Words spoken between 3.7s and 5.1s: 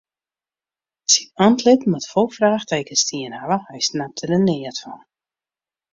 snapte der neat fan.